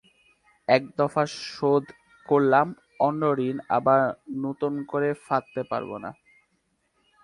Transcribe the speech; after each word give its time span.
একদফা 0.67 1.23
শোধ 1.49 1.85
করলেম, 2.29 2.67
অন্নঋণ 2.99 3.57
আবার 3.77 4.01
নূতন 4.41 4.73
করে 4.91 5.09
ফাঁদতে 5.25 5.61
পারব 5.71 5.91
না। 6.03 6.09